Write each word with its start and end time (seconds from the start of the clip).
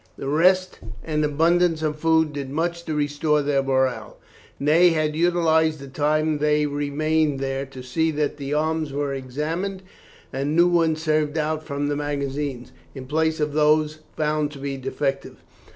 The 0.17 0.27
rest 0.27 0.79
and 1.03 1.23
abundance 1.23 1.83
of 1.83 1.95
food 1.99 2.33
did 2.33 2.49
much 2.49 2.85
to 2.85 2.95
restore 2.95 3.43
their 3.43 3.61
morale. 3.61 4.17
Ney 4.59 4.89
had 4.89 5.15
utilized 5.15 5.77
the 5.77 5.87
time 5.87 6.39
they 6.39 6.65
remained 6.65 7.39
there 7.39 7.67
to 7.67 7.83
see 7.83 8.09
that 8.09 8.37
the 8.37 8.51
arms 8.51 8.91
were 8.91 9.13
examined, 9.13 9.83
and 10.33 10.55
new 10.55 10.67
ones 10.67 11.03
served 11.03 11.37
out 11.37 11.63
from 11.63 11.87
the 11.87 11.95
magazines 11.95 12.71
in 12.95 13.05
place 13.05 13.39
of 13.39 13.53
those 13.53 13.99
found 14.17 14.49
to 14.53 14.57
be 14.57 14.75
defective. 14.75 15.37